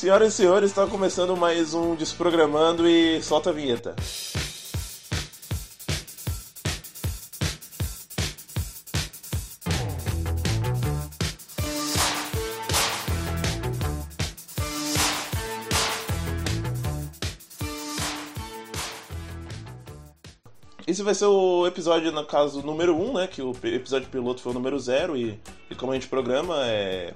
[0.00, 3.94] Senhoras e senhores, está começando mais um Desprogramando e solta a vinheta.
[20.86, 23.26] Esse vai ser o episódio, no caso, número 1, um, né?
[23.26, 25.38] Que o episódio piloto foi o número 0 e,
[25.68, 27.12] e como a gente programa, é,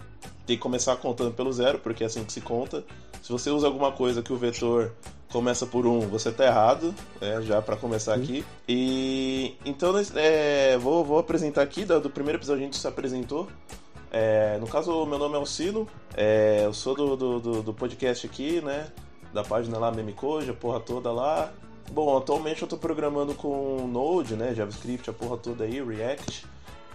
[0.47, 2.85] tem que começar contando pelo zero, porque é assim que se conta.
[3.23, 4.93] Se você usa alguma coisa que o vetor
[5.33, 8.45] começa por um, você tá errado, né, já para começar aqui.
[8.69, 13.49] E então é, vou, vou apresentar aqui, do, do, primeiro episódio a gente se apresentou.
[14.13, 18.61] É, no caso, meu nome é Alcino, é, eu sou do, do, do, podcast aqui,
[18.61, 18.87] né?
[19.33, 21.53] Da página lá, Memecoja, a porra toda lá.
[21.91, 24.55] Bom, atualmente eu tô programando com Node, né?
[24.55, 26.47] JavaScript, a porra toda aí, React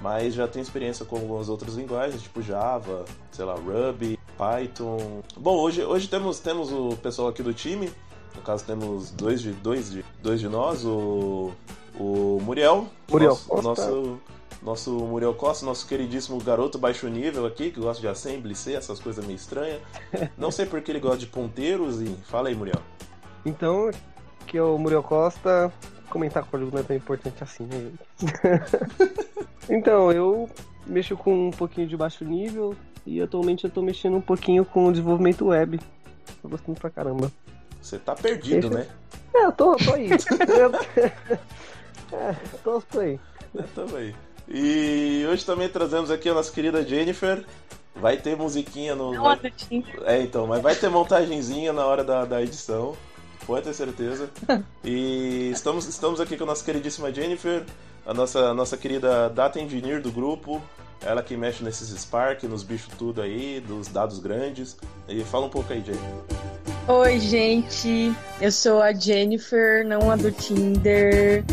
[0.02, 5.22] mas já tenho experiência com algumas outras linguagens, tipo Java, sei lá, Ruby, Python.
[5.36, 7.92] Bom, hoje, hoje temos, temos o pessoal aqui do time,
[8.36, 11.52] no caso temos dois de, dois de, dois de nós, o,
[12.00, 14.20] o Muriel, Muriel nosso, nosso,
[14.62, 19.00] nosso Muriel Costa, nosso queridíssimo garoto baixo nível aqui, que gosta de Assembly, C, essas
[19.00, 19.82] coisas meio estranhas.
[20.38, 22.08] Não sei porque ele gosta de ponteiros e...
[22.26, 22.82] Fala aí, Muriel.
[23.46, 23.92] Então,
[24.46, 25.72] que é o Muriel Costa,
[26.10, 27.92] comentar código não é tão importante assim, né?
[29.70, 30.50] então, eu
[30.86, 32.76] mexo com um pouquinho de baixo nível
[33.06, 35.80] e atualmente eu tô mexendo um pouquinho com o desenvolvimento web.
[36.42, 37.32] Tô gostando pra caramba.
[37.82, 38.88] Você tá perdido, né?
[39.34, 40.10] É, eu tô, tô aí.
[42.12, 43.20] é, tô, tô aí.
[43.54, 44.14] Eu também.
[44.48, 47.46] E hoje também trazemos aqui a nossa querida Jennifer.
[47.96, 49.14] Vai ter musiquinha no.
[49.14, 49.40] Não, vai...
[50.06, 52.96] É, então, mas vai ter montagenzinha na hora da, da edição
[53.50, 54.30] pode ter certeza.
[54.84, 57.66] E estamos, estamos aqui com a nossa queridíssima Jennifer,
[58.10, 60.60] a nossa, nossa querida data engineer do grupo.
[61.00, 64.76] Ela que mexe nesses Spark, nos bichos tudo aí, dos dados grandes.
[65.08, 66.08] E fala um pouco aí, Jennifer.
[66.88, 68.12] Oi, gente.
[68.42, 71.46] Eu sou a Jennifer, não a do Tinder.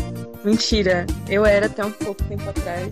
[0.43, 2.89] Mentira, eu era até um pouco tempo atrás.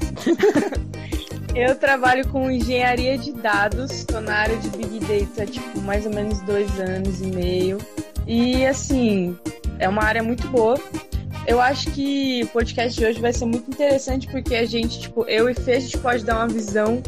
[1.55, 6.13] eu trabalho com engenharia de dados, estou na área de Big Data, tipo, mais ou
[6.13, 7.79] menos dois anos e meio.
[8.27, 9.35] E assim,
[9.79, 10.77] é uma área muito boa.
[11.47, 15.23] Eu acho que o podcast de hoje vai ser muito interessante porque a gente, tipo,
[15.25, 17.03] eu e Fê, a gente pode dar uma visão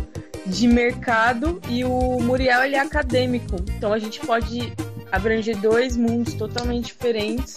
[0.45, 3.55] de mercado e o Muriel ele é acadêmico.
[3.75, 4.71] Então a gente pode
[5.11, 7.55] abranger dois mundos totalmente diferentes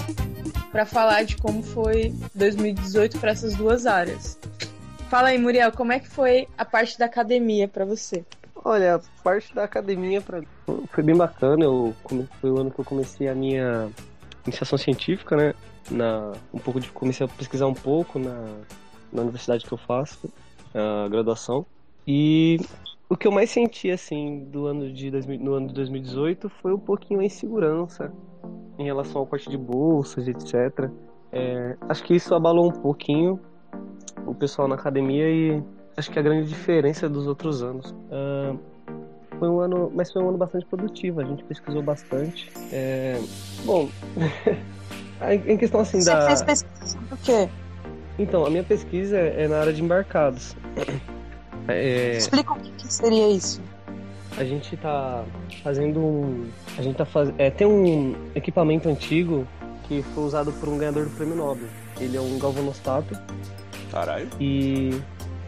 [0.72, 4.38] para falar de como foi 2018 para essas duas áreas.
[5.10, 8.24] Fala aí, Muriel, como é que foi a parte da academia para você?
[8.64, 10.40] Olha, a parte da academia pra...
[10.90, 11.64] foi bem bacana.
[11.64, 11.94] Eu
[12.40, 13.90] foi o ano que eu comecei a minha
[14.46, 15.54] iniciação científica, né?
[15.90, 18.46] Na um pouco de comecei a pesquisar um pouco na,
[19.12, 20.30] na universidade que eu faço,
[20.74, 21.64] a graduação.
[22.06, 22.58] E
[23.08, 26.72] o que eu mais senti assim do ano de 2000, no ano de 2018 foi
[26.72, 28.12] um pouquinho a insegurança
[28.78, 30.90] em relação ao corte de bolsas, etc.
[31.32, 33.38] É, acho que isso abalou um pouquinho
[34.26, 35.62] o pessoal na academia e
[35.96, 37.90] acho que a grande diferença dos outros anos.
[37.90, 38.58] Uh,
[39.38, 41.20] foi um ano, mas foi um ano bastante produtivo.
[41.20, 42.50] A gente pesquisou bastante.
[42.72, 43.20] É,
[43.64, 43.88] bom,
[45.46, 46.36] em questão assim Você da.
[46.36, 47.48] Você fez pesquisa do quê?
[48.18, 50.56] Então, a minha pesquisa é na área de embarcados.
[51.68, 52.16] É...
[52.16, 53.60] Explica o que seria isso.
[54.36, 55.24] A gente tá
[55.62, 56.48] fazendo um.
[56.78, 57.34] A gente tá fazendo.
[57.38, 59.46] É, tem um equipamento antigo
[59.86, 61.68] que foi usado por um ganhador do prêmio Nobel.
[61.98, 63.18] Ele é um galvanostato.
[63.90, 64.28] Caralho.
[64.40, 65.00] E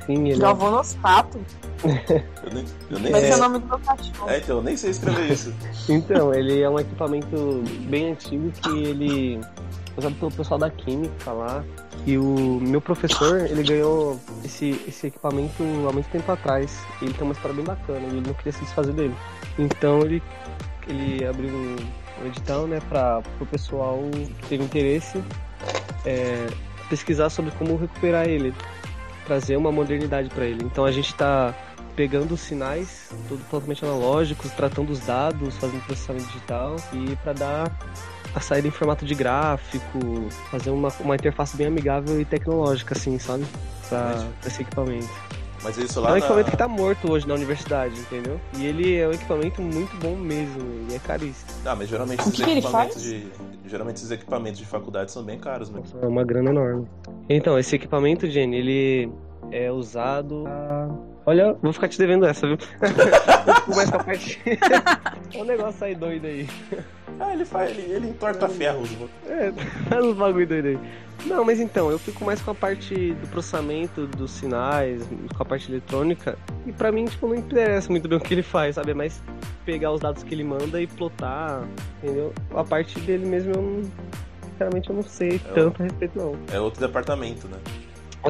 [0.06, 1.40] Sim, ele Galvanostato?
[1.84, 2.22] É...
[2.44, 4.30] eu nem, eu nem Vai ser o nome do meu cachorro.
[4.30, 5.54] É, então, eu nem sei escrever isso.
[5.88, 9.40] então, ele é um equipamento bem antigo que ele
[9.96, 11.64] usado pelo pessoal da química lá.
[12.06, 16.84] E o meu professor, ele ganhou esse, esse equipamento há muito tempo atrás.
[17.00, 19.14] Ele tem uma história bem bacana e ele não queria se desfazer dele.
[19.58, 20.22] Então ele,
[20.88, 21.76] ele abriu um,
[22.22, 24.00] um edital, né, para o pessoal
[24.40, 25.22] que teve interesse
[26.04, 26.48] é,
[26.88, 28.52] pesquisar sobre como recuperar ele
[29.24, 30.64] trazer uma modernidade para ele.
[30.64, 31.54] Então a gente está
[31.94, 37.78] pegando os sinais, tudo totalmente analógicos, tratando os dados, fazendo processamento digital e para dar
[38.34, 39.98] a saída em formato de gráfico,
[40.50, 43.44] fazer uma, uma interface bem amigável e tecnológica, assim, sabe?
[43.88, 45.10] Para esse equipamento.
[45.62, 46.18] Mas isso lá é um na...
[46.18, 48.40] equipamento que tá morto hoje na universidade, entendeu?
[48.56, 51.50] E ele é um equipamento muito bom mesmo, e é caríssimo.
[51.64, 53.26] Ah, mas geralmente esses equipamentos de.
[53.64, 56.00] Geralmente esses equipamentos de faculdade são bem caros mesmo.
[56.00, 56.86] É uma grana enorme.
[57.28, 59.12] Então, esse equipamento, Jenny, ele
[59.50, 60.44] é usado.
[61.24, 62.58] Olha, vou ficar te devendo essa, viu?
[63.66, 64.40] Começa a parte.
[65.36, 66.48] o negócio aí doido aí.
[67.20, 68.90] Ah, ele faz, ele, ele entorta ferros.
[69.26, 69.52] É,
[69.88, 70.78] faz uns bagulho doido aí.
[71.26, 75.02] Não, mas então, eu fico mais com a parte do processamento dos sinais,
[75.36, 76.36] com a parte eletrônica,
[76.66, 78.90] e pra mim, tipo, não interessa muito bem o que ele faz, sabe?
[78.90, 79.22] É mais
[79.64, 81.62] pegar os dados que ele manda e plotar,
[82.02, 82.32] entendeu?
[82.54, 83.82] A parte dele mesmo eu não.
[84.50, 86.36] Sinceramente eu não sei É tanto a respeito, não.
[86.52, 87.58] É outro departamento, né?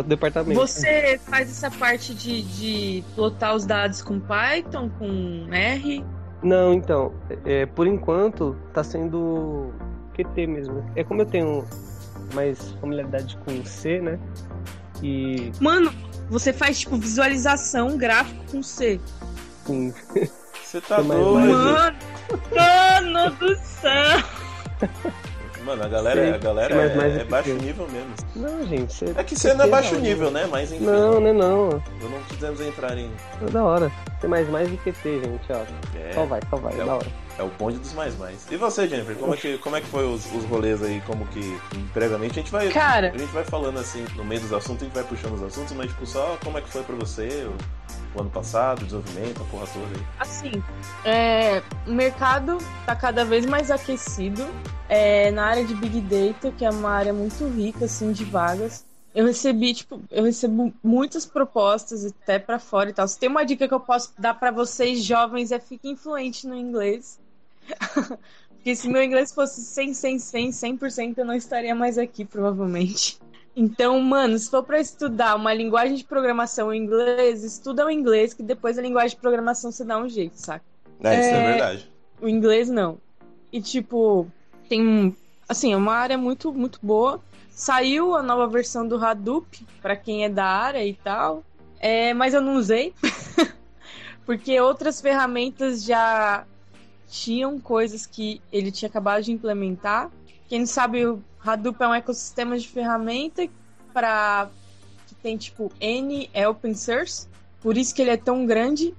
[0.01, 0.59] Departamento.
[0.59, 6.05] Você faz essa parte de, de plotar os dados com Python, com R?
[6.43, 7.13] Não, então,
[7.45, 9.73] é, por enquanto tá sendo
[10.15, 10.85] QT mesmo.
[10.97, 11.65] É como eu tenho
[12.35, 14.19] mais familiaridade com C, né?
[15.03, 15.93] E Mano,
[16.31, 19.01] você faz tipo visualização gráfico com C.
[19.67, 19.93] sim,
[20.63, 21.53] Você tá doido.
[21.53, 21.99] Mano,
[22.55, 24.23] mano do céu!
[25.65, 26.33] Mano, a galera, Sei.
[26.35, 28.11] a galera mais- é, mais é que baixo nível mesmo.
[28.35, 30.47] não, gente, você É que você não é baixo não, nível, né?
[30.51, 30.85] Mas enfim.
[30.85, 31.71] Não, né, não.
[32.01, 33.11] Eu não quisemos entrar em.
[33.41, 33.93] É da hora.
[34.21, 35.65] Tem mais mais do QT, gente, ó.
[35.99, 36.85] É, Só vai, só vai, é É.
[36.85, 37.07] da hora.
[37.39, 38.47] é o bonde dos mais mais.
[38.51, 41.27] E você, Jennifer, como é que, como é que foi os, os rolês aí, como
[41.29, 41.59] que
[41.93, 42.33] previamente?
[42.39, 42.69] A gente vai.
[42.71, 43.13] Cara.
[43.15, 45.73] A gente vai falando assim, no meio dos assuntos, a gente vai puxando os assuntos,
[45.73, 47.55] mas tipo, só como é que foi pra você o,
[48.15, 50.07] o ano passado, desenvolvimento, a porra toda aí.
[50.19, 50.51] Assim,
[51.05, 54.47] é, o mercado tá cada vez mais aquecido.
[54.89, 58.85] É, na área de Big Data, que é uma área muito rica, assim, de vagas.
[59.15, 63.07] Eu recebi, tipo, eu recebo muitas propostas até pra fora e tal.
[63.07, 66.55] Se tem uma dica que eu posso dar pra vocês jovens é fiquem influente no
[66.55, 67.19] inglês.
[68.49, 73.19] Porque se meu inglês fosse 100, 100, 100, 100%, eu não estaria mais aqui, provavelmente.
[73.55, 78.33] Então, mano, se for pra estudar uma linguagem de programação em inglês, estuda o inglês,
[78.33, 80.65] que depois a linguagem de programação você dá um jeito, saca?
[81.03, 81.43] É, isso é É.
[81.43, 81.93] verdade.
[82.21, 82.99] O inglês não.
[83.53, 84.27] E tipo,
[84.69, 85.15] tem um,
[85.49, 87.21] assim, é uma área muito muito boa.
[87.51, 91.45] Saiu a nova versão do Hadoop pra quem é da área e tal.
[91.79, 92.95] É, mas eu não usei.
[94.25, 96.47] Porque outras ferramentas já
[97.09, 100.11] tinham coisas que ele tinha acabado de implementar.
[100.49, 101.01] Quem não sabe,
[101.45, 103.49] Hadoop é um ecossistema de ferramenta
[103.93, 104.49] para
[105.07, 107.27] que tem tipo N é open source.
[107.61, 108.95] Por isso que ele é tão grande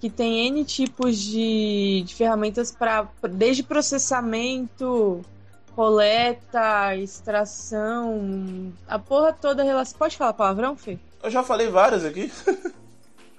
[0.00, 5.24] que tem N tipos de, de ferramentas para desde processamento,
[5.74, 9.98] coleta, extração, a porra toda relação.
[9.98, 10.98] Pode falar palavrão, Fê?
[11.22, 12.32] Eu já falei várias aqui.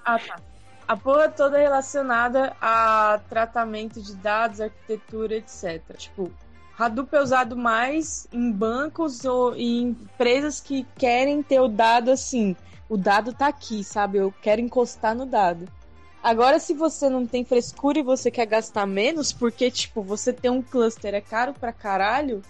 [0.06, 0.40] Ah, tá.
[0.88, 5.82] A porra toda relacionada a tratamento de dados, arquitetura, etc.
[5.96, 6.32] Tipo,
[6.80, 12.56] Hadoop é usado mais em bancos ou em empresas que querem ter o dado assim.
[12.88, 14.18] O dado tá aqui, sabe?
[14.18, 15.68] Eu quero encostar no dado.
[16.24, 20.50] Agora, se você não tem frescura e você quer gastar menos, porque, tipo, você tem
[20.50, 22.42] um cluster é caro pra caralho,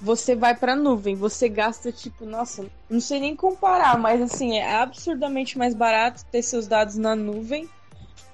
[0.00, 1.16] você vai pra nuvem.
[1.16, 6.42] Você gasta, tipo, nossa, não sei nem comparar, mas assim, é absurdamente mais barato ter
[6.42, 7.68] seus dados na nuvem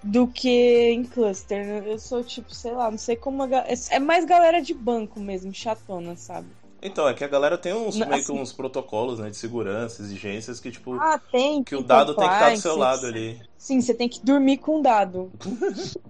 [0.02, 1.84] do que em cluster.
[1.86, 3.42] Eu sou, tipo, sei lá, não sei como.
[3.42, 6.48] a ga- É mais galera de banco mesmo, chatona, sabe?
[6.82, 9.36] Então, é que a galera tem uns, Não, meio que assim- uns protocolos, né, de
[9.36, 11.62] segurança, exigências que, tipo, Ah, tem.
[11.62, 13.38] que o tem dado tem que estar do seu lado ali.
[13.58, 15.30] Sim, você tem que dormir com o dado.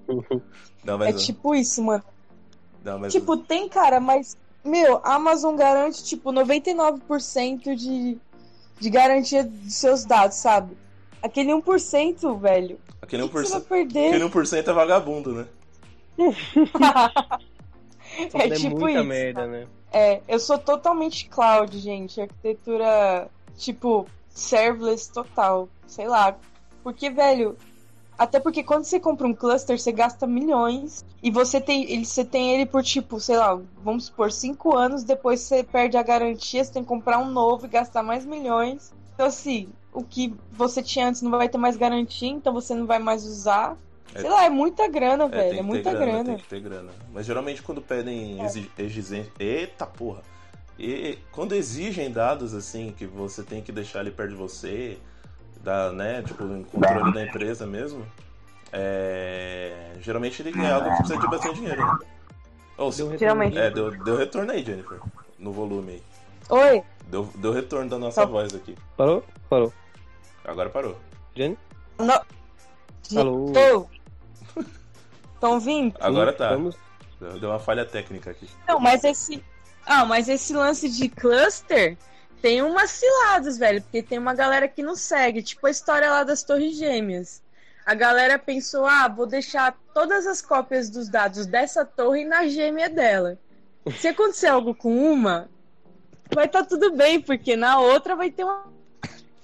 [0.84, 2.02] Não, É tipo isso, mano.
[2.84, 8.16] não, mas Tipo, tem, cara, mas, meu, a Amazon garante, tipo, 99% de,
[8.78, 10.76] de garantia dos seus dados, sabe?
[11.22, 12.78] Aquele 1%, velho.
[13.02, 14.08] aquele O que, que você vai 1%, perder?
[14.08, 15.46] aquele 1% é vagabundo, né?
[18.34, 19.08] É que tipo muita isso.
[19.08, 19.66] merda, né?
[19.92, 22.20] É, eu sou totalmente cloud, gente.
[22.20, 25.68] Arquitetura, tipo, serverless total.
[25.86, 26.36] Sei lá.
[26.82, 27.56] Porque, velho.
[28.18, 31.04] Até porque quando você compra um cluster, você gasta milhões.
[31.22, 35.04] E você tem ele, você tem ele por, tipo, sei lá, vamos supor, cinco anos.
[35.04, 38.92] Depois você perde a garantia, você tem que comprar um novo e gastar mais milhões.
[39.14, 42.86] Então, assim, o que você tinha antes não vai ter mais garantia, então você não
[42.86, 43.76] vai mais usar.
[44.14, 44.20] É.
[44.20, 45.58] Sei lá, é muita grana, É, velho.
[45.58, 46.24] É muita grana, grana.
[46.24, 46.90] tem que ter grana.
[47.12, 48.38] Mas geralmente quando pedem
[48.78, 49.32] exigência.
[49.38, 50.22] Eita porra!
[50.78, 54.98] E quando exigem dados assim, que você tem que deixar ele perto de você,
[55.62, 58.04] da, né, tipo, em controle da empresa mesmo,
[58.72, 61.98] é, geralmente ele é algo que precisa de bastante dinheiro, né?
[62.78, 63.58] Ou se- Deu retorno Geralmente.
[63.58, 63.66] aqui.
[63.66, 64.98] é, deu, deu retorno aí, Jennifer,
[65.38, 66.02] no volume aí.
[66.50, 66.82] Oi?
[67.06, 68.76] Deu, deu retorno da nossa voz aqui.
[68.96, 69.24] Parou?
[69.48, 69.72] Parou.
[70.44, 70.96] Agora parou.
[71.34, 71.56] Jenny?
[71.98, 72.20] Não.
[73.16, 73.52] Alô?
[75.34, 75.96] Estão ouvindo?
[76.00, 76.50] Agora tá.
[76.50, 76.76] Vamos...
[77.20, 78.48] Deu deu uma falha técnica aqui.
[78.66, 79.42] Não, mas esse.
[79.86, 81.96] Ah, mas esse lance de cluster
[82.42, 83.82] tem umas ciladas, velho.
[83.82, 85.42] Porque tem uma galera que não segue.
[85.42, 87.42] Tipo a história lá das Torres Gêmeas.
[87.84, 92.88] A galera pensou, ah, vou deixar todas as cópias dos dados dessa torre na gêmea
[92.88, 93.38] dela.
[93.98, 95.48] Se acontecer algo com uma,
[96.34, 98.64] vai estar tudo bem, porque na outra vai ter uma.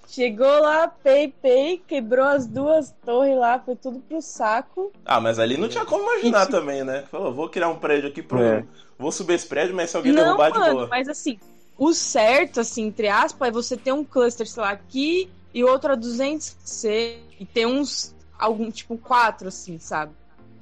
[0.08, 4.92] Chegou lá, pei, pei, quebrou as duas torres lá, foi tudo pro saco.
[5.04, 6.50] Ah, mas ali não tinha como imaginar Isso.
[6.50, 7.04] também, né?
[7.10, 8.40] Falou, vou criar um prédio aqui pro.
[8.40, 8.64] É.
[8.98, 10.86] Vou subir esse prédio, mas se alguém Não, derrubar de mano, boa.
[10.88, 11.38] mas assim,
[11.76, 15.92] o certo, assim, entre aspas, é você ter um cluster, sei lá, aqui e outro
[15.92, 20.12] a 200C e ter uns, algum, tipo, quatro, assim, sabe?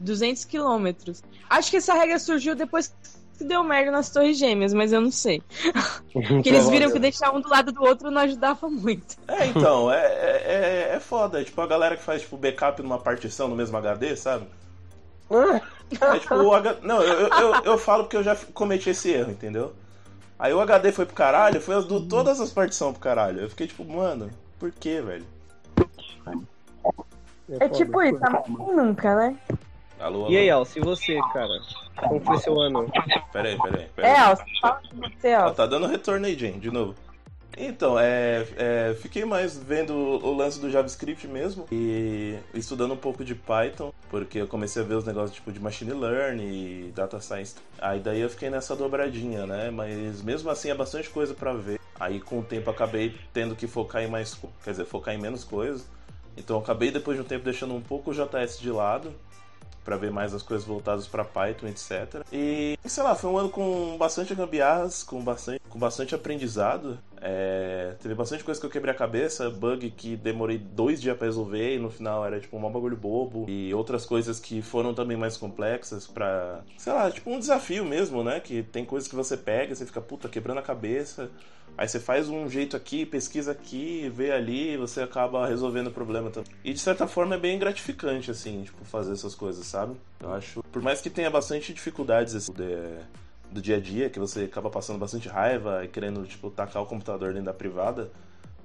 [0.01, 1.23] 200 quilômetros.
[1.49, 2.93] Acho que essa regra surgiu depois
[3.37, 5.43] que deu merda nas torres gêmeas, mas eu não sei.
[6.13, 9.17] Porque eles viram que deixar um do lado do outro não ajudava muito.
[9.29, 11.41] É, então, é, é, é, é foda.
[11.41, 14.47] É tipo a galera que faz tipo backup numa partição no mesmo HD, sabe?
[16.01, 16.79] É tipo o H...
[16.83, 19.75] Não, eu, eu, eu falo porque eu já cometi esse erro, entendeu?
[20.39, 23.41] Aí o HD foi pro caralho, foi as do, todas as partições pro caralho.
[23.41, 25.25] Eu fiquei tipo, mano, por que, velho?
[27.61, 29.37] É, tipo isso, tá nunca, né?
[30.05, 30.31] Alô, alô.
[30.31, 31.63] E aí, Alce, e você, cara?
[31.97, 32.93] Como foi seu ano?
[33.33, 34.11] Peraí, peraí, peraí.
[34.11, 35.57] É, Alce, fala de você, Ó, Alce.
[35.57, 36.95] tá dando retorno aí, Jen, de novo.
[37.57, 43.25] Então, é, é, fiquei mais vendo o lance do JavaScript mesmo e estudando um pouco
[43.25, 47.19] de Python, porque eu comecei a ver os negócios tipo de machine learning e data
[47.19, 47.55] science.
[47.79, 49.71] Aí daí eu fiquei nessa dobradinha, né?
[49.71, 51.81] Mas mesmo assim é bastante coisa pra ver.
[51.99, 55.19] Aí com o tempo eu acabei tendo que focar em mais, quer dizer, focar em
[55.19, 55.89] menos coisas.
[56.37, 59.15] Então eu acabei depois de um tempo deixando um pouco o JS de lado
[59.85, 62.25] Pra ver mais as coisas voltadas pra Python, etc.
[62.33, 66.99] E, sei lá, foi um ano com bastante gambiarras, com bastante, com bastante aprendizado.
[67.27, 71.27] É, teve bastante coisa que eu quebrei a cabeça, bug que demorei dois dias pra
[71.27, 73.47] resolver e no final era tipo um bagulho bobo.
[73.49, 78.23] E outras coisas que foram também mais complexas pra, sei lá, tipo um desafio mesmo,
[78.23, 78.41] né?
[78.41, 81.31] Que tem coisas que você pega, você fica, puta, quebrando a cabeça.
[81.79, 86.31] Aí você faz um jeito aqui, pesquisa aqui, vê ali, você acaba resolvendo o problema
[86.31, 86.53] também.
[86.63, 89.97] E de certa forma é bem gratificante, assim, tipo, fazer essas coisas, sabe?
[90.21, 90.63] Eu acho.
[90.71, 93.01] Por mais que tenha bastante dificuldades assim, de-
[93.55, 96.87] do dia a dia, que você acaba passando bastante raiva e querendo, tipo, tacar o
[96.87, 98.11] computador dentro da privada.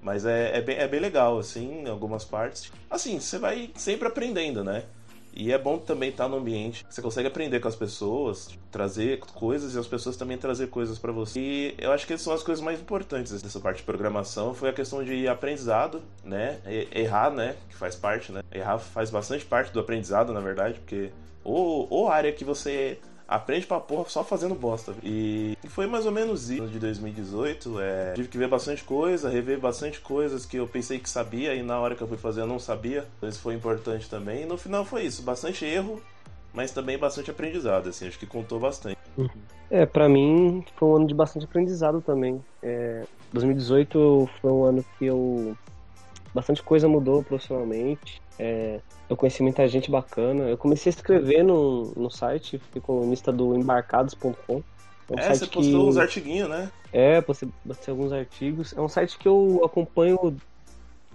[0.02, 2.72] Mas é, é, bem, é bem legal, assim, em algumas partes.
[2.90, 4.86] Assim, você vai sempre aprendendo, né?
[5.32, 9.76] E é bom também estar no ambiente você consegue aprender com as pessoas, trazer coisas
[9.76, 11.40] e as pessoas também trazer coisas pra você.
[11.40, 14.56] E eu acho que essas são as coisas mais importantes dessa parte de programação.
[14.56, 16.60] Foi a questão de aprendizado, né?
[16.92, 17.56] Errar, né?
[17.70, 18.42] Que faz parte, né?
[18.52, 21.12] Errar faz bastante parte do aprendizado, na verdade, porque
[21.44, 24.96] ou, ou área que você aprende pra porra só fazendo bosta.
[25.04, 27.80] E foi mais ou menos isso de 2018.
[27.80, 31.62] É, tive que ver bastante coisa, rever bastante coisas que eu pensei que sabia e
[31.62, 33.06] na hora que eu fui fazer eu não sabia.
[33.18, 34.44] Então isso foi importante também.
[34.44, 36.02] E no final foi isso, bastante erro,
[36.52, 38.98] mas também bastante aprendizado, assim, acho que contou bastante.
[39.70, 42.44] É, pra mim foi um ano de bastante aprendizado também.
[42.64, 45.56] É, 2018 foi um ano que eu.
[46.34, 48.20] Bastante coisa mudou profissionalmente.
[48.40, 48.80] É,
[49.10, 50.46] eu conheci muita gente bacana.
[50.46, 54.64] Eu comecei a escrever no, no site, fui colunista do embarcados.com.
[55.10, 55.90] É um É, você postou que.
[55.90, 56.72] uns artiguinhos, né?
[56.94, 58.74] É, postei, postei alguns artigos.
[58.76, 60.38] É um site que eu acompanho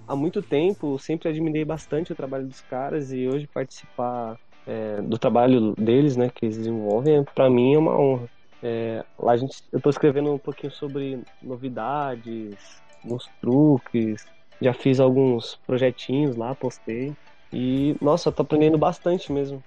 [0.06, 5.18] há muito tempo, sempre admirei bastante o trabalho dos caras e hoje participar é, do
[5.18, 8.28] trabalho deles, né, que eles desenvolvem, para mim é uma honra.
[8.62, 12.56] É, lá a gente, eu tô escrevendo um pouquinho sobre novidades,
[13.02, 14.24] alguns truques,
[14.60, 17.14] já fiz alguns projetinhos lá, postei.
[17.52, 19.62] E, nossa, tô aprendendo bastante mesmo.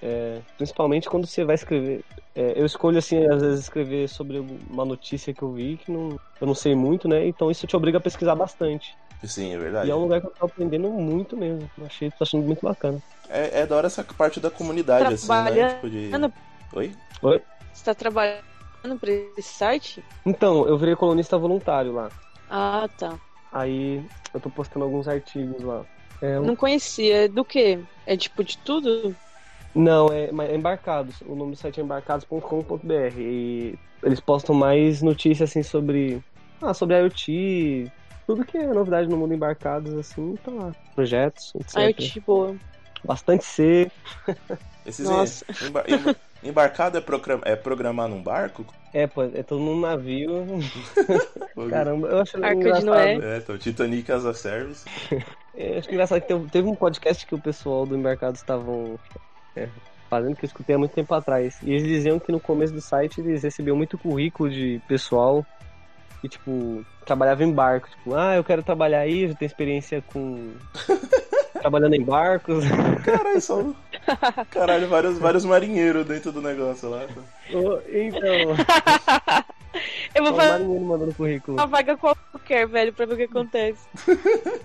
[0.00, 2.04] É, principalmente quando você vai escrever.
[2.34, 6.18] É, eu escolho, assim, às vezes escrever sobre uma notícia que eu vi que não,
[6.40, 7.26] eu não sei muito, né?
[7.26, 8.96] Então isso te obriga a pesquisar bastante.
[9.24, 9.88] Sim, é verdade.
[9.88, 11.68] E é um lugar que eu tô aprendendo muito mesmo.
[11.84, 13.02] Achei, tô achando muito bacana.
[13.28, 15.74] É, é da hora essa parte da comunidade, assim, né?
[15.74, 16.10] Tipo de...
[16.72, 16.94] Oi?
[17.72, 18.42] Você tá trabalhando
[19.00, 20.04] pra esse site?
[20.24, 22.08] Então, eu virei colunista voluntário lá.
[22.48, 23.18] Ah, tá.
[23.52, 24.02] Aí
[24.34, 25.84] eu tô postando alguns artigos lá.
[26.20, 27.24] É, um- Não conhecia.
[27.24, 27.78] É Do que?
[28.06, 29.14] É tipo de tudo?
[29.74, 31.20] Não, é, é Embarcados.
[31.22, 33.18] O nome do site é embarcados.com.br.
[33.18, 36.18] E eles postam mais notícias assim sobre.
[36.60, 37.90] Ah, sobre IoT.
[38.26, 40.72] Tudo que é novidade no mundo embarcados, assim, tá lá.
[40.94, 41.78] Projetos, etc.
[41.78, 42.56] Eu, tipo,
[43.04, 43.90] Bastante C.
[44.86, 45.44] Esses Nossa.
[45.66, 48.64] emba- emba- embarcado é, program- é programar num barco?
[48.92, 50.46] É, pô, é todo num navio.
[51.68, 52.86] Caramba, eu acho Arca de engraçado.
[52.86, 53.18] Noé.
[53.34, 54.84] É, então Titanic as a Service.
[55.54, 58.98] É, acho engraçado que teve, teve um podcast que o pessoal do Embarcados estavam
[59.54, 59.68] é,
[60.08, 61.58] fazendo, que eu escutei há muito tempo atrás.
[61.62, 65.44] E eles diziam que no começo do site eles recebiam muito currículo de pessoal
[66.22, 67.88] que, tipo, trabalhava em barco.
[67.90, 70.52] Tipo, ah, eu quero trabalhar aí, eu já tenho experiência com.
[71.68, 72.64] Trabalhando em barcos.
[73.04, 73.62] Caralho, só...
[74.50, 77.06] Caralho, vários, vários marinheiros dentro do negócio lá.
[77.52, 78.56] Oh, então,
[80.14, 80.64] eu vou fazer
[81.14, 81.56] currículo.
[81.58, 83.86] uma vaga qualquer, velho, pra ver o que acontece.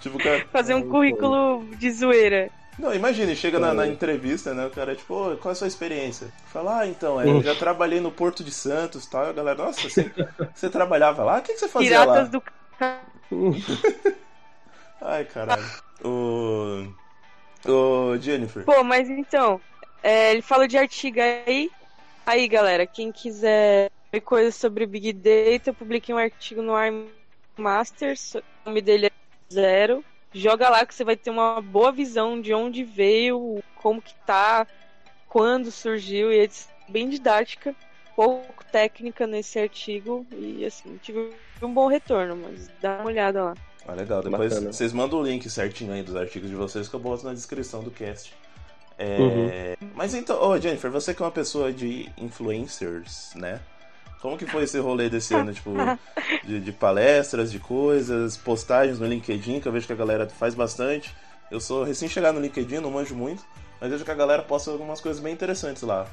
[0.00, 0.44] Tipo, cara...
[0.52, 2.50] Fazer um currículo de zoeira.
[2.78, 3.72] Não, imagine, chega na, É.
[3.72, 4.66] na entrevista, né?
[4.66, 6.28] O cara, tipo, "Ô, qual é a sua experiência?
[6.46, 9.26] Fala, ah, então, é, eu já trabalhei no Porto de Santos e tal.
[9.26, 10.10] E a galera, nossa, você,
[10.54, 11.38] você trabalhava lá?
[11.38, 13.00] O que, que você fazia Piratas lá?
[13.30, 14.19] do.
[15.00, 15.64] Ai, caralho.
[16.04, 16.86] O.
[17.66, 18.64] Ô, Jennifer.
[18.64, 19.60] Pô, mas então,
[20.02, 21.70] é, ele falou de artigo aí.
[22.26, 23.90] Aí, galera, quem quiser
[24.24, 26.74] coisas sobre Big Data, eu publiquei um artigo no
[27.58, 29.10] iMasters, o nome dele é
[29.52, 30.04] Zero.
[30.32, 34.66] Joga lá que você vai ter uma boa visão de onde veio, como que tá,
[35.28, 36.48] quando surgiu, e é
[36.88, 37.74] bem didática,
[38.14, 41.30] pouco técnica nesse artigo, e assim, tive
[41.62, 43.54] um bom retorno, mas dá uma olhada lá.
[43.86, 44.22] Ah, legal.
[44.22, 44.72] Depois Bacana.
[44.72, 47.82] vocês mandam o link certinho aí dos artigos de vocês que eu boto na descrição
[47.82, 48.34] do cast.
[48.98, 49.76] É...
[49.80, 49.88] Uhum.
[49.94, 53.60] Mas então, ô oh, Jennifer, você que é uma pessoa de influencers, né?
[54.20, 55.70] Como que foi esse rolê desse ano, tipo,
[56.44, 60.54] de, de, palestras, de coisas, postagens no LinkedIn, que eu vejo que a galera faz
[60.54, 61.14] bastante.
[61.50, 63.42] Eu sou recém-chegado no LinkedIn, não manjo muito,
[63.80, 66.06] mas vejo que a galera posta algumas coisas bem interessantes lá.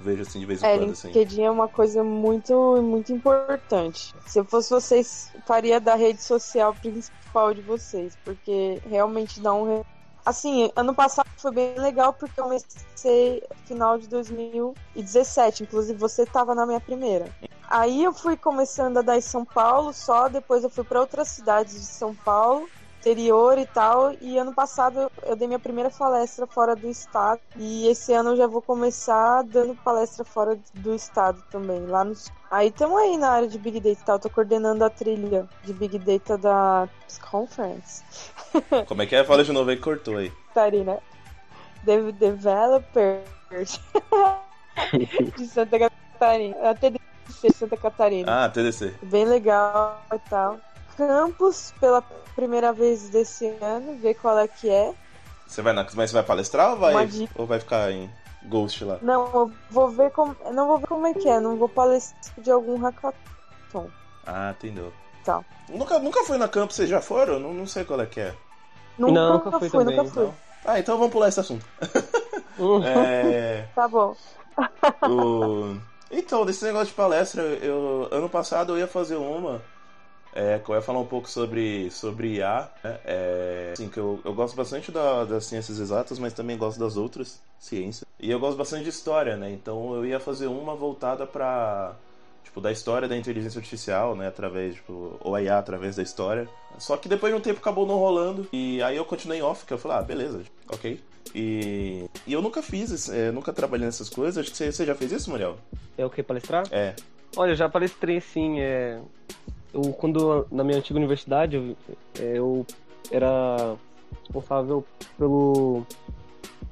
[0.00, 1.08] Vejo assim de vez em é, quando, assim.
[1.08, 4.14] LinkedIn é uma coisa muito, muito importante.
[4.26, 9.82] Se eu fosse vocês, faria da rede social principal de vocês, porque realmente dá um
[10.24, 16.54] Assim, ano passado foi bem legal porque eu comecei final de 2017, inclusive você estava
[16.54, 17.26] na minha primeira.
[17.68, 21.28] Aí eu fui começando a dar em São Paulo só, depois eu fui para outras
[21.28, 22.68] cidades de São Paulo,
[23.00, 27.88] interior e tal, e ano passado eu dei minha primeira palestra fora do estado, e
[27.88, 32.66] esse ano eu já vou começar dando palestra fora do estado também, lá nos Aí
[32.66, 34.12] estamos aí na área de Big Data, tá?
[34.14, 36.88] Eu tô coordenando a trilha de Big Data da
[37.30, 38.02] Conference.
[38.88, 39.22] Como é que é?
[39.22, 40.32] Fala de novo aí que cortou aí.
[40.48, 40.98] Catarina.
[41.84, 43.22] De Developers
[45.38, 46.70] de Santa Catarina.
[46.70, 47.00] A TDC
[47.40, 48.44] de Santa Catarina.
[48.44, 48.94] Ah, TDC.
[49.02, 50.58] Bem legal e tal.
[51.06, 52.02] Campus pela
[52.36, 54.92] primeira vez desse ano, ver qual é que é.
[55.46, 55.84] Você vai na...
[55.94, 58.10] Mas você vai palestrar ou vai, ou vai ficar em
[58.44, 58.98] Ghost lá?
[59.00, 60.36] Não, eu vou ver como.
[60.52, 63.88] Não vou ver como é que é, não vou palestrar de algum hackathon.
[64.26, 64.92] Ah, entendeu.
[65.24, 65.42] Tá.
[65.68, 67.40] Nunca, nunca fui na Campus, vocês já foram?
[67.40, 68.34] Não, não sei qual é que é.
[68.98, 70.22] Nunca, não, nunca fui, fui nunca fui.
[70.22, 70.34] Então.
[70.64, 71.64] Ah, então vamos pular esse assunto.
[72.84, 73.66] é...
[73.74, 74.14] Tá bom.
[75.02, 75.76] o...
[76.10, 79.62] Então, desse negócio de palestra, eu ano passado eu ia fazer uma.
[80.32, 82.70] É, eu ia falar um pouco sobre, sobre IA.
[82.84, 82.98] Né?
[83.04, 86.96] É, assim, que eu, eu gosto bastante da, das ciências exatas, mas também gosto das
[86.96, 88.04] outras ciências.
[88.18, 89.50] E eu gosto bastante de história, né?
[89.50, 91.96] Então eu ia fazer uma voltada para
[92.50, 96.48] tipo, da história da inteligência artificial, né, através, tipo, ou a IA através da história.
[96.78, 99.72] Só que depois de um tempo acabou não rolando, e aí eu continuei off, que
[99.72, 101.00] eu falei, ah, beleza, ok.
[101.34, 104.94] E, e eu nunca fiz, é, nunca trabalhei nessas coisas, acho que você, você já
[104.94, 105.58] fez isso, Muriel?
[105.96, 106.64] É o que, palestrar?
[106.72, 106.94] É.
[107.36, 109.00] Olha, eu já palestrei, sim, é...
[109.72, 111.76] Eu, quando, na minha antiga universidade, eu,
[112.18, 112.66] é, eu
[113.10, 113.76] era
[114.22, 114.84] responsável
[115.18, 115.84] pelo,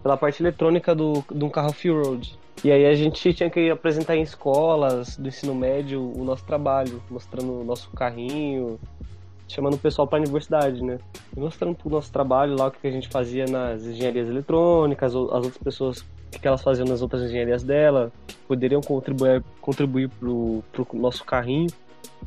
[0.03, 2.39] pela parte eletrônica do, de um carro off-road.
[2.65, 7.01] E aí a gente tinha que apresentar em escolas do ensino médio o nosso trabalho,
[7.09, 8.81] mostrando o nosso carrinho,
[9.47, 10.99] chamando o pessoal para a universidade, né?
[11.37, 15.17] E mostrando o nosso trabalho lá, o que a gente fazia nas engenharias eletrônicas, as
[15.17, 18.13] outras pessoas, o que elas faziam nas outras engenharias dela,
[18.49, 21.69] poderiam contribuir, contribuir pro, pro nosso carrinho.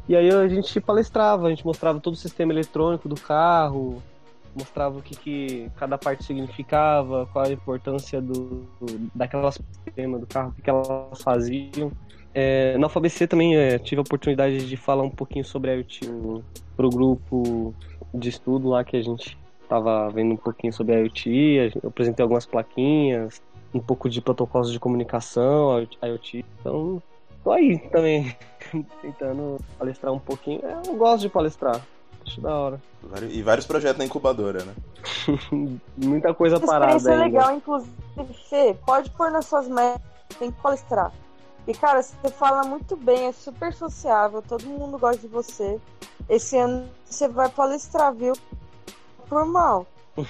[0.07, 4.01] E aí a gente palestrava, a gente mostrava todo o sistema eletrônico do carro,
[4.55, 10.27] mostrava o que, que cada parte significava, qual a importância do, do daquela sistema do
[10.27, 11.91] carro, o que, que elas faziam.
[12.33, 16.01] É, na UFABC também é, tive a oportunidade de falar um pouquinho sobre IoT
[16.77, 17.73] para o grupo
[18.13, 22.45] de estudo lá que a gente estava vendo um pouquinho sobre IoT, eu apresentei algumas
[22.45, 23.41] plaquinhas,
[23.73, 26.45] um pouco de protocolos de comunicação, IoT.
[26.59, 27.01] Então,
[27.43, 28.35] tô aí também,
[29.01, 30.61] tentando palestrar um pouquinho.
[30.63, 31.81] É, eu gosto de palestrar.
[32.25, 32.81] Acho da hora.
[33.29, 34.73] E vários projetos na incubadora, né?
[35.97, 37.39] Muita coisa parada Experiência ainda.
[37.39, 37.91] legal, inclusive,
[38.49, 40.01] Fê, pode pôr nas suas metas,
[40.37, 41.11] tem que palestrar.
[41.67, 45.79] E, cara, você fala muito bem, é super sociável, todo mundo gosta de você.
[46.29, 48.33] Esse ano você vai palestrar, viu?
[49.27, 49.85] Por mal.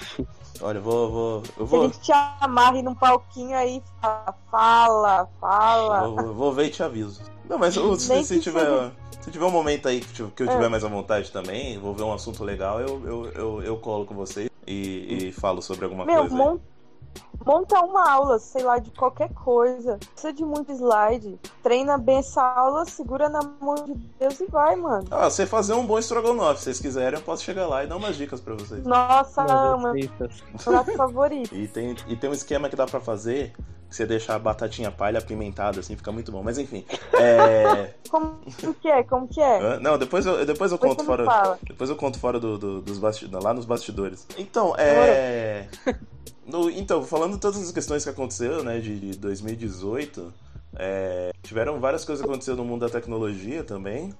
[0.60, 1.80] Olha, eu vou, vou, eu vou.
[1.80, 5.28] Se a gente te amarre num palquinho aí, fala, fala.
[5.40, 6.08] fala.
[6.08, 7.22] Vou, vou, ver e te aviso.
[7.52, 8.90] Não, mas se, se tiver.
[9.20, 10.68] Se tiver um momento aí que, que eu tiver é.
[10.68, 14.14] mais à vontade também, vou ver um assunto legal, eu, eu, eu, eu colo com
[14.14, 16.34] vocês e, e falo sobre alguma Meu, coisa.
[16.34, 16.58] Mon
[17.46, 19.98] monta uma aula, sei lá, de qualquer coisa.
[20.12, 21.38] Precisa de muito slide.
[21.62, 25.06] Treina bem essa aula, segura na mão de Deus e vai, mano.
[25.10, 27.96] Ah, você fazer um bom estrogonofe, se vocês quiserem, eu posso chegar lá e dar
[27.96, 28.84] umas dicas pra vocês.
[28.84, 29.92] Nossa, amo.
[30.64, 31.54] Prato favorito.
[31.54, 33.52] E tem, e tem um esquema que dá pra fazer
[33.94, 36.42] você deixa a batatinha palha apimentada, assim, fica muito bom.
[36.42, 36.84] Mas enfim.
[37.14, 37.94] É...
[38.10, 38.38] Como
[38.80, 39.02] que é?
[39.02, 39.78] Como que é?
[39.80, 41.24] Não, depois eu, depois eu depois conto fora.
[41.24, 41.58] Fala.
[41.62, 44.26] Depois eu conto fora do, do dos bastidores, lá nos bastidores.
[44.36, 45.68] Então, é.
[46.44, 50.32] No, então, falando todas as questões que aconteceram, né, de 2018,
[50.76, 54.12] é, tiveram várias coisas acontecendo no mundo da tecnologia também.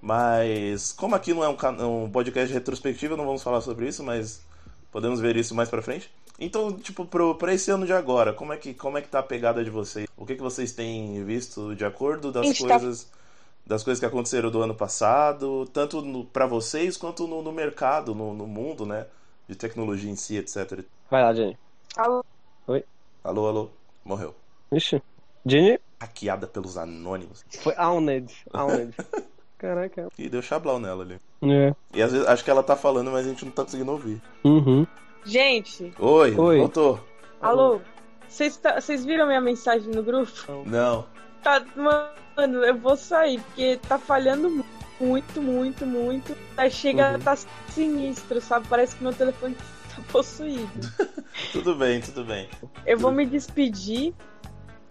[0.00, 4.42] Mas, como aqui não é um, um podcast retrospectivo, não vamos falar sobre isso, mas
[4.90, 6.10] podemos ver isso mais pra frente.
[6.38, 9.18] Então, tipo, pro, pra esse ano de agora, como é que, como é que tá
[9.18, 10.08] a pegada de vocês?
[10.16, 13.04] O que, que vocês têm visto de acordo das tá coisas.
[13.04, 13.18] Tá...
[13.66, 18.32] das coisas que aconteceram do ano passado, tanto para vocês quanto no, no mercado, no,
[18.32, 19.06] no, mundo, né?
[19.48, 20.84] De tecnologia em si, etc.
[21.10, 21.58] Vai lá, Jenny.
[21.96, 22.24] Alô?
[22.68, 22.84] Oi?
[23.24, 23.70] Alô, alô.
[24.04, 24.34] Morreu.
[24.70, 25.02] Ixi.
[25.44, 25.80] Jenny?
[26.00, 27.44] Hackeada pelos anônimos.
[27.60, 28.32] Foi Auned.
[28.52, 28.94] Auned.
[29.58, 30.08] Caraca.
[30.18, 31.18] E deu chablau nela ali.
[31.42, 31.74] É.
[31.92, 34.20] E às vezes acho que ela tá falando, mas a gente não tá conseguindo ouvir.
[34.44, 34.86] Uhum.
[35.24, 36.58] Gente, Oi, Oi.
[36.58, 37.00] voltou.
[37.40, 37.80] alô?
[38.28, 40.30] Vocês tá- vocês viram minha mensagem no grupo?
[40.66, 41.06] Não.
[41.42, 44.64] Tá, mano, eu vou sair, porque tá falhando
[45.00, 46.36] muito, muito, muito.
[46.54, 47.18] Tá, chega, Uhum.
[47.20, 47.36] tá
[47.70, 48.66] sinistro, sabe?
[48.68, 50.68] Parece que meu telefone tá possuído.
[51.52, 52.48] Tudo bem, tudo bem.
[52.84, 54.12] Eu vou me despedir,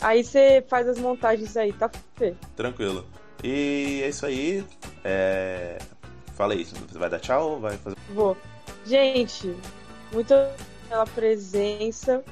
[0.02, 1.90] aí você faz as montagens aí, tá?
[2.16, 2.34] Fê?
[2.56, 3.06] Tranquilo.
[3.44, 4.64] E é isso aí.
[5.04, 5.78] É...
[6.36, 7.60] Fala aí, você vai dar tchau?
[7.60, 7.96] Vai fazer.
[8.14, 8.38] Vou.
[8.86, 9.56] Gente,
[10.14, 10.34] muito
[10.88, 12.24] pela presença.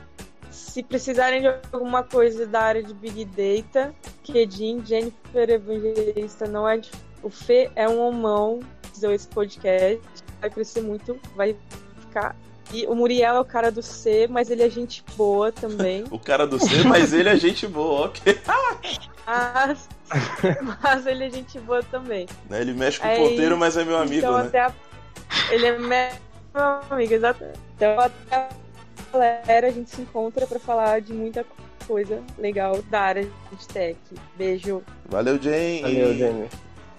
[0.51, 6.77] Se precisarem de alguma coisa da área de Big Data, Kedin, Jennifer Evangelista não é.
[6.77, 6.91] de-
[7.23, 8.59] O Fê é um homão,
[8.93, 10.01] fizer esse podcast.
[10.39, 11.55] Vai crescer muito, vai
[12.01, 12.35] ficar.
[12.73, 16.03] E o Muriel é o cara do C, mas ele é gente boa também.
[16.11, 18.39] O cara do C, mas ele é gente boa, ok.
[19.25, 19.89] Mas,
[20.83, 22.27] mas ele é gente boa também.
[22.49, 23.57] Né, Ele mexe com É o ponteiro, isso.
[23.57, 24.45] mas é meu amigo, então né?
[24.47, 24.73] até a...
[25.51, 26.19] Ele é me-
[26.53, 27.59] meu amigo, exatamente.
[27.75, 28.35] Então até
[29.13, 31.45] a galera a gente se encontra pra falar de muita
[31.87, 33.97] coisa legal da área de tech.
[34.37, 34.81] Beijo.
[35.07, 35.81] Valeu, Jane.
[35.81, 36.17] Valeu, e...
[36.17, 36.49] Jenny.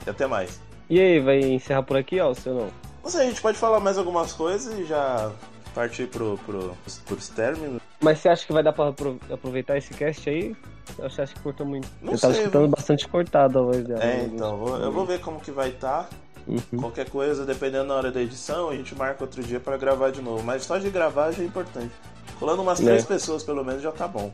[0.07, 0.61] e até mais.
[0.89, 2.71] E aí, vai encerrar por aqui, ó, ou não?
[3.03, 5.33] Não sei, a gente pode falar mais algumas coisas e já
[5.75, 7.81] partir pro, pro, pros términos.
[8.01, 10.55] Mas você acha que vai dar pra apro- aproveitar esse cast aí?
[10.99, 11.89] Eu acho que cortou muito.
[12.01, 14.03] Não eu tava sei, escutando vamos- bastante cortado a voz dela.
[14.05, 16.09] É, então, vou- eu vou ver como que vai estar.
[16.47, 16.61] Uhum.
[16.81, 20.23] Qualquer coisa, dependendo da hora da edição, a gente marca outro dia pra gravar de
[20.23, 20.43] novo.
[20.45, 21.91] Mas só de gravar já é importante.
[22.39, 22.85] Colando umas É.
[22.85, 24.33] três pessoas, pelo menos, já tá bom.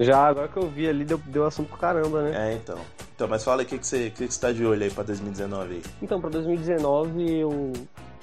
[0.00, 2.50] Já agora que eu vi ali, deu, deu assunto pro caramba, né?
[2.50, 2.78] É, então.
[3.14, 4.82] Então, mas fala aí o que, que, você, o que, que você tá de olho
[4.82, 5.82] aí pra 2019 aí.
[6.02, 7.72] Então, pra 2019, eu,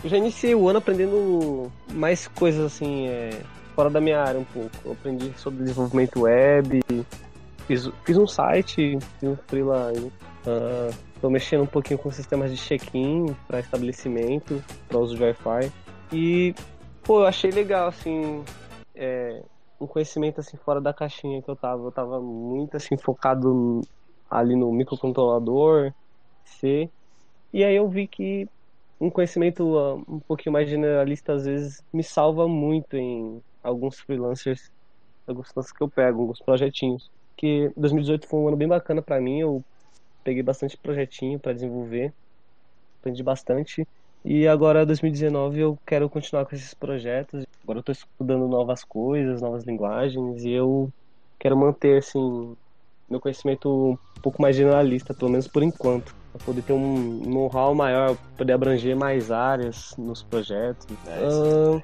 [0.04, 3.40] eu já iniciei o ano aprendendo mais coisas assim, é,
[3.74, 4.72] fora da minha área um pouco.
[4.84, 6.82] Eu aprendi sobre desenvolvimento web,
[7.68, 10.12] fiz, fiz um site, fiz um freela aí.
[10.46, 15.72] Ah, tô mexendo um pouquinho com sistemas de check-in para estabelecimento, para uso de Wi-Fi.
[16.12, 16.56] E,
[17.04, 18.44] pô, eu achei legal, assim,
[18.96, 19.42] é,
[19.80, 21.84] um conhecimento assim fora da caixinha que eu tava.
[21.84, 23.82] Eu tava muito assim focado
[24.30, 25.94] ali no microcontrolador,
[26.46, 26.90] C.
[27.52, 28.48] E aí eu vi que
[29.00, 34.72] um conhecimento ah, um pouquinho mais generalista às vezes me salva muito em alguns freelancers,
[35.28, 37.10] alguns freelancers que eu pego, alguns projetinhos.
[37.42, 39.64] Que 2018 foi um ano bem bacana pra mim, eu
[40.24, 42.14] peguei bastante projetinho pra desenvolver,
[43.00, 43.84] aprendi bastante.
[44.24, 47.44] E agora 2019 eu quero continuar com esses projetos.
[47.64, 50.92] Agora eu tô estudando novas coisas, novas linguagens e eu
[51.40, 52.56] quero manter assim
[53.10, 57.74] meu conhecimento um pouco mais generalista, pelo menos por enquanto, para poder ter um know-how
[57.74, 60.86] maior, poder abranger mais áreas nos projetos.
[61.08, 61.26] É.
[61.26, 61.82] Ah,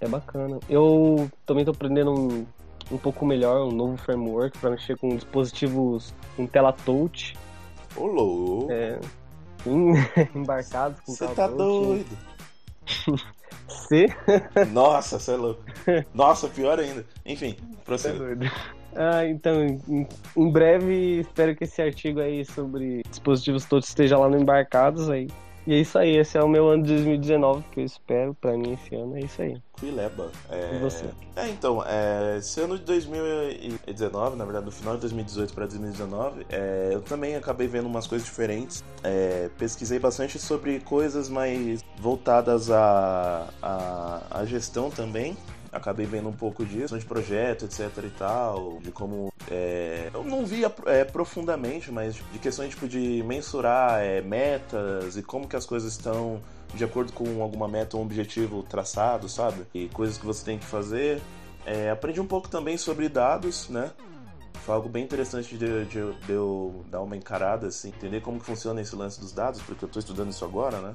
[0.00, 0.58] é bacana.
[0.68, 2.44] Eu também tô aprendendo
[2.90, 7.34] um, pouco melhor um novo framework para mexer com dispositivos com tela touch,
[7.96, 8.72] Ô, louco.
[8.72, 8.98] é,
[9.66, 9.94] em-
[10.34, 11.56] embarcados com Você tá touch.
[11.58, 12.18] doido.
[13.68, 14.06] C
[14.72, 15.62] Nossa, você é louco.
[16.12, 17.04] Nossa, pior ainda.
[17.24, 18.14] Enfim, É prossiga.
[18.18, 18.50] doido.
[18.96, 24.28] Ah, então, em, em breve, espero que esse artigo aí sobre dispositivos todos esteja lá
[24.28, 25.28] no Embarcados aí.
[25.70, 28.56] E é isso aí, esse é o meu ano de 2019 que eu espero pra
[28.56, 29.56] mim esse ano, é isso aí.
[29.78, 30.28] Quileba.
[30.50, 30.74] É...
[30.74, 31.04] E você?
[31.36, 36.44] É, então, é, esse ano de 2019, na verdade, do final de 2018 para 2019,
[36.50, 38.82] é, eu também acabei vendo umas coisas diferentes.
[39.04, 45.36] É, pesquisei bastante sobre coisas mais voltadas à, à, à gestão também.
[45.72, 49.32] Acabei vendo um pouco disso, de projeto, etc e tal, de como.
[49.48, 55.22] é, eu não via é, profundamente, mas de questões tipo de mensurar é, metas e
[55.22, 56.40] como que as coisas estão
[56.74, 59.62] de acordo com alguma meta ou um objetivo traçado, sabe?
[59.72, 61.20] E coisas que você tem que fazer.
[61.64, 63.90] É, aprendi um pouco também sobre dados, né?
[64.64, 68.44] Foi algo bem interessante de, de- de eu dar uma encarada, assim, entender como que
[68.46, 70.94] funciona esse lance dos dados, porque eu estou estudando isso agora, né?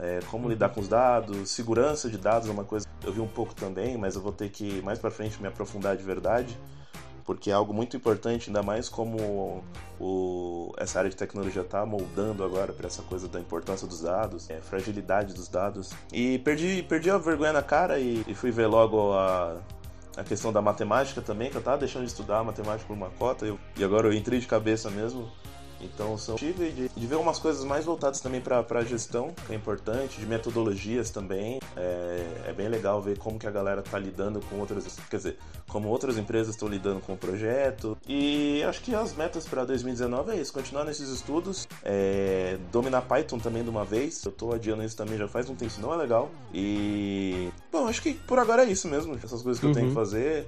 [0.00, 3.20] É, como lidar com os dados, segurança de dados é uma coisa que eu vi
[3.20, 6.56] um pouco também, mas eu vou ter que mais pra frente me aprofundar de verdade,
[7.24, 9.62] porque é algo muito importante, ainda mais como
[10.00, 14.48] o, essa área de tecnologia está moldando agora para essa coisa da importância dos dados,
[14.48, 15.90] é, fragilidade dos dados.
[16.12, 19.56] E perdi, perdi a vergonha na cara e, e fui ver logo a,
[20.16, 23.44] a questão da matemática também, que eu tava deixando de estudar matemática por uma cota,
[23.44, 25.28] eu- e agora eu entrei de cabeça mesmo.
[25.80, 29.56] Então são de, de ver umas coisas mais voltadas também para a gestão, que é
[29.56, 31.60] importante, de metodologias também.
[31.76, 35.38] É, é, bem legal ver como que a galera tá lidando com outras, quer dizer,
[35.68, 37.96] como outras empresas estão lidando com o projeto.
[38.06, 43.38] E acho que as metas para 2019 é isso, continuar nesses estudos, é, dominar Python
[43.38, 44.24] também de uma vez.
[44.24, 46.30] Eu tô adiando isso também já faz um tempo, não é legal.
[46.52, 49.72] E bom, acho que por agora é isso mesmo, essas coisas que uhum.
[49.72, 50.04] eu tenho que uhum.
[50.04, 50.46] fazer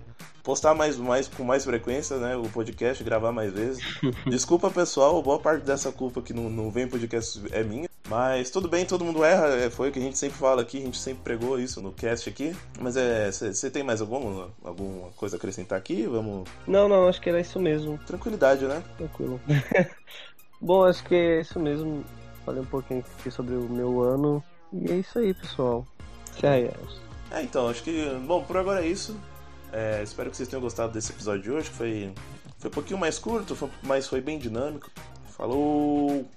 [0.50, 2.34] postar mais, mais com mais frequência, né?
[2.34, 3.80] O podcast, gravar mais vezes.
[4.26, 7.88] Desculpa, pessoal, boa parte dessa culpa que não, não vem podcast é minha.
[8.08, 10.78] Mas tudo bem, todo mundo erra, é, foi o que a gente sempre fala aqui,
[10.78, 12.52] a gente sempre pregou isso no cast aqui.
[12.80, 13.30] Mas é.
[13.30, 16.04] Você tem mais alguma, alguma coisa a acrescentar aqui?
[16.08, 16.48] Vamos.
[16.66, 17.96] Não, não, acho que era isso mesmo.
[18.04, 18.82] Tranquilidade, né?
[18.96, 19.40] Tranquilo.
[20.60, 22.04] Bom, acho que é isso mesmo.
[22.44, 24.42] Falei um pouquinho aqui sobre o meu ano.
[24.72, 25.86] E é isso aí, pessoal.
[26.34, 26.50] Tchau.
[26.50, 28.04] É, então, acho que.
[28.26, 29.16] Bom, por agora é isso.
[29.72, 32.12] É, espero que vocês tenham gostado desse episódio de hoje, foi,
[32.58, 34.90] foi um pouquinho mais curto, foi, mas foi bem dinâmico.
[35.36, 36.28] Falou!